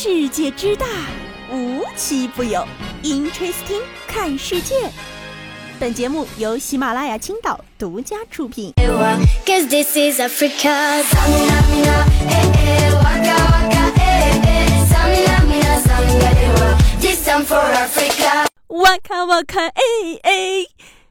[0.00, 0.86] 世界之大，
[1.50, 2.64] 无奇不有。
[3.02, 4.76] Interesting，看世界。
[5.80, 8.72] 本节目由喜马拉雅青岛独家出品。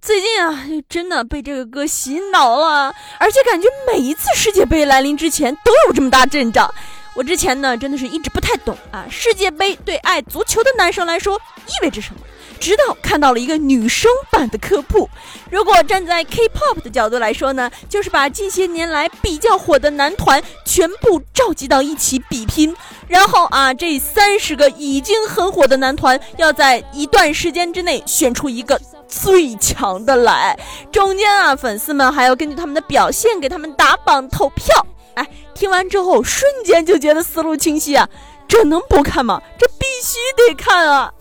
[0.00, 6.72] 最近啊，真的被这个歌洗脑了，而且感觉每一次世界杯来临之前都有这么大阵仗。
[7.18, 12.20] 我之前呢，真的是一直不太懂啊，世界杯对爱足球的男生来说意味着什么？
[12.60, 15.10] 直到看到了一个女生版的科普。
[15.50, 22.72] 如果站在 K-pop 的角度来说呢，就是把近些年来比较火的男团全部召集到一起比拼，
[23.08, 30.56] 然后啊，这三十个已经很火的男团要在一段时间之内选出一个最强的来，
[30.92, 34.86] 中间啊，粉丝们还要根据他们的表现给他们打榜投票。
[35.18, 38.08] 哎，听完之后瞬间就觉得思路清晰啊！
[38.46, 39.42] 这能不看吗？
[39.58, 41.12] 这必须得看啊！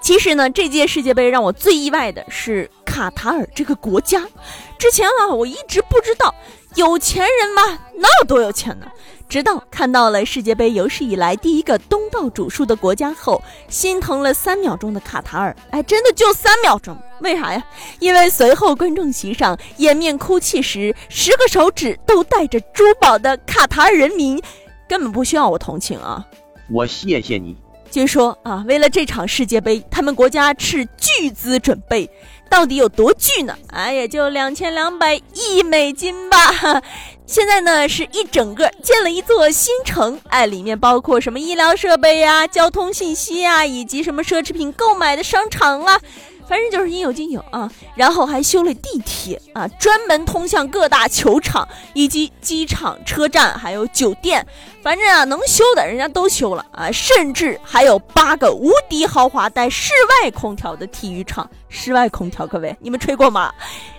[0.00, 4.26] 其实呢，这届世界杯让我最意外的是卡塔尔这个国家。
[4.76, 6.34] 之前啊，我一直不知道。
[6.74, 7.62] 有钱人嘛，
[7.98, 8.86] 哪有多有钱呢？
[9.28, 16.96] 直到看到了世界杯有史以来第一个东道主输的国家后，心疼了三秒钟的卡塔尔，哎，真的就三秒钟？
[17.20, 17.64] 为啥呀？
[17.98, 24.40] 因为随后观众席上掩面哭泣时，十个手指都带着珠宝的卡塔尔人民，
[24.88, 26.24] 根本不需要我同情啊！
[26.70, 27.56] 我谢谢你。
[27.90, 32.08] 据说啊，为了这场世界杯，他们国家斥巨资准备。
[32.48, 33.56] 到底有多巨呢？
[33.72, 36.82] 啊，也就两千两百亿美金吧。
[37.26, 45.98] 现在呢，是一整个建了一座新城，哎，里面包括什么医疗设备呀、交通信息啊，以及什么奢侈品购买的商场啊。
[46.46, 54.46] 反正就是应有尽有啊，然后还修了地铁啊，专门通向各大球场以及机场、车站，还有酒店。
[54.82, 61.48] 反正啊，能修的人家都修了啊，甚至还有八个无敌豪华带室外空调的体育场。
[61.70, 63.52] 室外空调，各位你们吹过吗？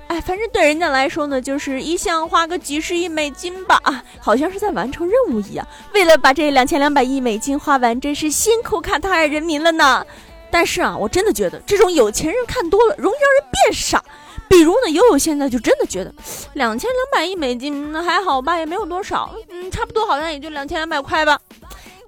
[0.07, 5.67] 哎，反正对人家来说呢，就是一项花个几十亿美金吧，啊，好像是在完成任务一样。
[5.95, 10.05] 为了把这两千两百亿美金花完，真是辛苦卡塔尔人民了呢。
[10.55, 14.01] 但是啊，我真的觉得这种有钱人看多了容易让人变傻。
[14.47, 16.13] 比如呢，悠悠现在就真的觉得
[16.55, 21.37] 两千两百亿美金那还好吧，也没有多少，嗯，差不多好像也就两千两百块吧。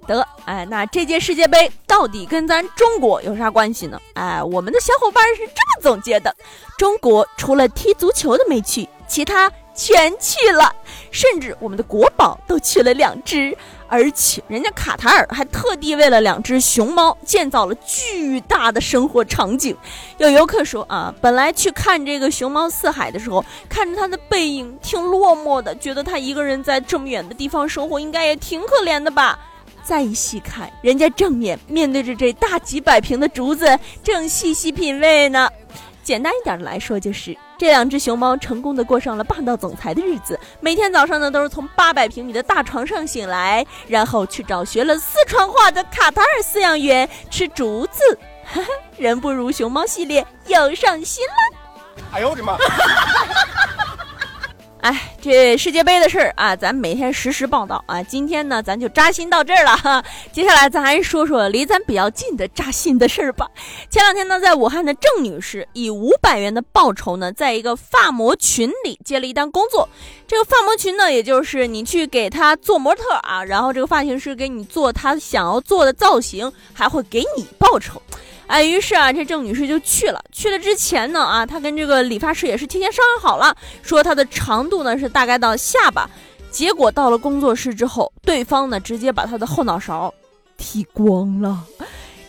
[0.06, 4.00] 得，哎，那这届世界杯到底跟咱中国有啥关系呢？
[4.14, 6.34] 哎，我们的小伙伴是这么总结的：
[6.78, 10.74] 中国除了踢足球的没去，其他全去了，
[11.10, 13.54] 甚至我们的国宝都去了两只。
[13.88, 19.76] 而且人家卡塔尔还特地为了两只熊猫建造了巨大的生活场景。
[20.18, 29.38] 有游客说啊，本来去看这个熊猫四海的时候，看着它的背影挺落寞的，觉得它一个人在这么远的地方生活，应该也挺可怜的吧。
[29.82, 35.48] 再一细看，人家正面面对着这大几百平的竹子，正细细品味呢。
[36.02, 40.38] 简单一点的来说，就是这两只熊猫成功的过上了霸道总裁的日子。
[40.60, 48.18] 每天早上呢，都是从八百平米的大床上醒来，然后去找学了四川话的卡塔尔饲养员吃竹子。
[48.96, 52.04] 人不如熊猫系列又上新了。
[52.12, 52.56] 哎呦我的妈！
[54.80, 58.00] 哎，这世界杯的事儿啊，咱每天实时报道啊。
[58.00, 60.02] 今天呢，咱就扎心到这儿了哈。
[60.30, 63.48] 接下来咱还是说说离咱比较近的扎心的事儿吧。
[63.90, 69.88] 前两天呢，在武汉的郑女士以五百元的报酬呢，在一个发模群里接了一单工作。
[70.28, 78.00] 这个发模群呢，也就是你去给他做模特啊，然后这个发型师给你做他想要做的造型，还会给你报酬。
[78.46, 80.24] 哎，于是啊，这郑女士就去了。
[80.32, 86.08] 去了之前呢，啊，她跟这个理发师也是提前商量好了，说她的长度呢是大概到下巴。
[86.48, 90.14] 结果到了工作室之后，对方呢直接把他的后脑勺
[90.56, 91.64] 剃光了。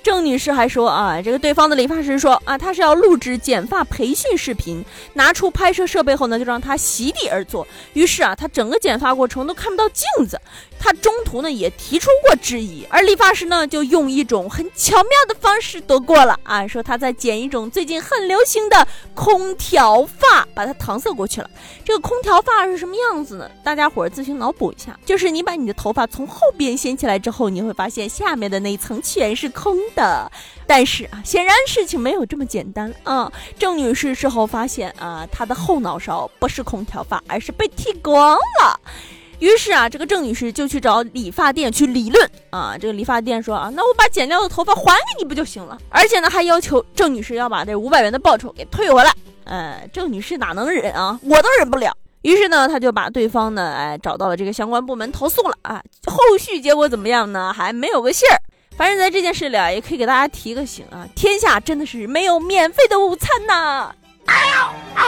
[0.01, 4.83] 郑女士还说啊，这个对方的理发师说啊，他是要录制剪发培训视频，
[5.13, 7.67] 拿出拍摄设备后呢，就让他席地而坐。
[7.93, 10.41] 于是啊，他整个剪发过程都看不到镜子。
[10.79, 21.49] 他中途呢也提出过质疑，而理发师呢就用一种很巧妙的方式躲过了啊，说他在剪一种最近很流行的空调发，把它搪塞过去了。
[21.83, 23.51] 这个空调发是什么样子呢？
[23.63, 30.31] 大家伙儿自行脑补一下，就是你把你的头发从后边掀起来之后，你会发现下面的那一层全是空的。
[30.65, 33.31] 但是啊，显然事情没有这么简单啊。
[33.57, 38.79] 郑女士事后发现啊，她的后脑勺不是空调发，而是被剃光了。
[39.39, 42.75] 于是啊，这个郑女士就去找理发店去理论啊。
[42.79, 45.77] 这个理发店说啊，那我把剪掉的头发还给你不就行了？
[45.89, 49.13] 而且呢，还要求郑女士要把这五百元的报酬给退回来。
[49.45, 51.19] 呃，郑女士哪能忍啊？
[51.23, 51.95] 我都忍不了。
[52.21, 55.81] 于是呢，他就把对方呢，哎，找到了这个相关部门投诉了啊。
[56.05, 57.53] 后续结果怎么样呢？
[57.53, 58.35] 还没有个信儿。
[58.75, 63.95] 反正，在这件事里啊，也可以给大家提个醒啊，天下真的是没有免费的午餐呐！
[64.25, 65.03] 哎呀啊！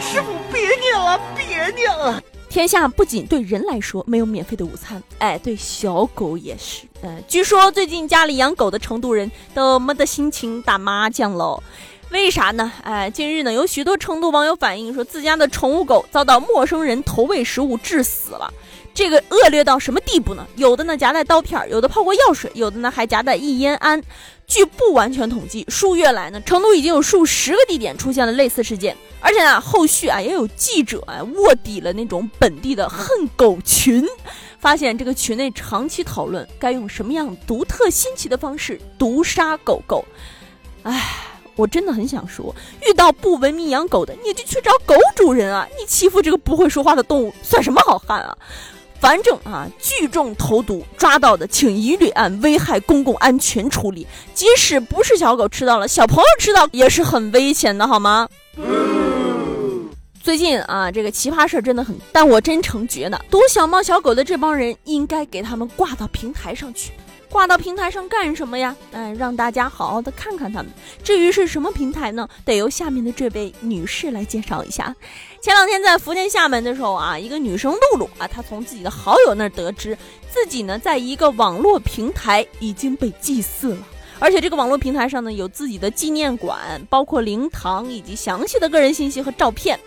[0.00, 2.20] 师傅，别念了，别念了。
[2.48, 6.86] 天下不仅对人来说没有免费的午餐，哎，对小狗也是。
[7.02, 11.62] 嗯，据说最近家里养狗的成都人都没得心情打麻将喽。
[12.10, 12.72] 为啥呢？
[12.82, 18.50] 哎，近日呢，有许多成都网友反映说，自家的宠物狗遭到陌生人投喂食物致死了。
[18.94, 20.46] 这个恶劣到什么地步呢？
[20.56, 24.02] 有的呢夹带刀片，有的泡过药水，有的呢还夹带异烟胺。
[24.46, 28.96] 据不完全统计，数月来呢，成都已经有数十个地点出现了类似事件。
[29.20, 34.06] 而且呢，后续啊也有记者啊卧底了那种本地的恨狗群，
[34.58, 40.04] 发现这个群内长期讨论该用什么样独特新奇的方式毒杀狗狗。
[40.82, 41.24] 唉。
[41.56, 42.54] 我真的很想说，
[42.88, 45.66] 遇到不文明养狗的，你就去找狗主人啊！
[45.76, 48.38] 你欺负这个不会说话的动物，算什么好汉啊？
[49.00, 54.06] 反正啊，聚众投毒，抓到的请一律按危害公共安全处理。
[54.32, 58.28] 即使不是小狗吃到了，小朋友吃到也是很危险的，好吗？
[60.28, 66.92] 最近啊，这个奇葩事儿真的很，但我真诚觉得毒小猫小狗的这帮人，应该给他们挂到平台上去。
[67.30, 68.76] 挂到平台上干什么呀？
[68.92, 70.70] 嗯，让大家好好的看看他们。
[71.02, 72.28] 至于是什么平台呢？
[72.44, 74.94] 得由下面的这位女士来介绍一下。
[75.40, 79.96] 前两天在福建厦门的时候啊，一个女生露露啊，她从自己的好友那儿得知，
[80.30, 83.78] 自己呢在一个网络平台已经被祭祀了，
[84.18, 89.80] 而且这个网络平台上呢有自己的纪念馆，包括灵堂以及详细的个人信息和照片。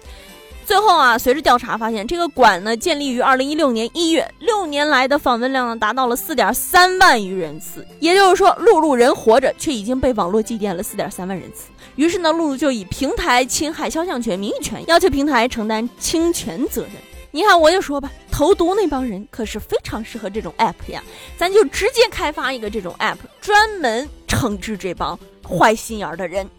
[0.71, 7.85] 最后啊，随着调查发现，这个馆呢建立于二零一六年一月，六年来的访问量呢达到了四点三万余人次。
[7.99, 11.65] 也就是说，露露人活着，却已经被网络祭奠了四点三万人次。
[11.97, 16.91] 于是呢，露露就以平台侵害肖像权、名誉权，要求平台承担侵权责任。
[17.31, 21.03] 你看，我就说吧，投毒那帮人可是非常适合这种 app 呀，
[21.35, 26.49] 咱就直接开发一个这种 app，专门惩治这帮坏心眼的人。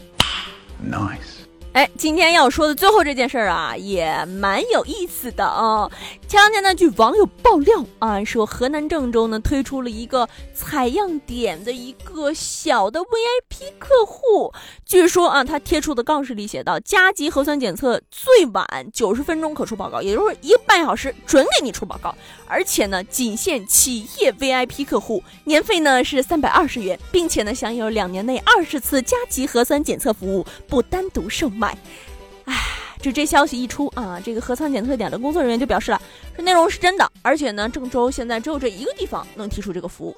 [0.87, 1.41] Nice。
[1.72, 5.90] 哎，今天要说的最后这件事儿啊，也蛮有意思的啊。
[6.28, 14.52] 前两天呢，据网友爆料啊，说河南郑州呢推出了一个采样点的一个小的 VIP 客户。
[14.84, 22.14] 据说啊，他贴出的告示里写到，加急核酸检测最晚九十分钟可出报告，也就是一个半小时准给你出报告。
[22.46, 31.62] 而且呢，仅限企业 VIP 客户，年费呢是三百二十元，并且呢享有两年内二十次加急核酸检测服务，不单独售卖。
[31.62, 31.79] 买，
[32.47, 32.55] 唉，
[33.00, 36.03] 就这消息一出啊，这个核酸检测点的工作人员就表示了，
[36.37, 40.17] 这内容是真的，而且呢，郑州现在只有这一个地方能提出这个服务。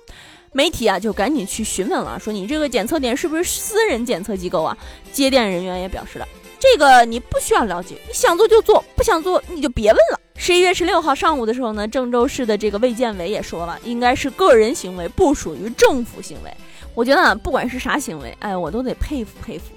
[0.53, 4.75] 媒体啊就赶紧去询问了，说你这个检测点是不是私人检测机构啊？
[5.13, 6.27] 接电人员也表示了，
[6.59, 10.21] 这个你不需要了解，你想做就做，不想做你就别问了。
[10.37, 16.55] 十一月十六号上午的时候呢，郑州市的这个卫健委也说了，应该是个人行为，不属于政府行为。
[16.95, 19.74] 我觉得，不管是啥行为，哎，我都得佩服佩服。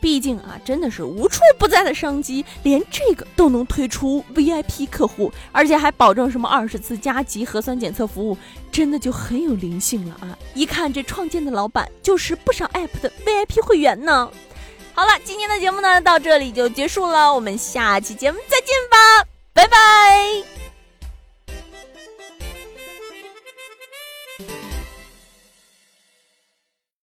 [0.00, 8.36] 毕竟啊，真的是无处不在的商机，连这个都能推出 VIP 客户，而且还保证什么二十次加急核酸检测服务，
[8.70, 10.36] 真的就很有灵性了啊！
[10.54, 14.30] 一看这创建的老板就是不少 app 的 VIP 会员呢。
[14.94, 20.47] 好了，今天的节目呢到这里就结束了，我们下期节目再见吧，拜拜。